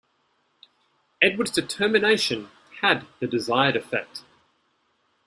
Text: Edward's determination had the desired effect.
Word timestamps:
Edward's 1.21 1.51
determination 1.51 2.49
had 2.81 3.05
the 3.19 3.27
desired 3.27 3.75
effect. 3.75 4.23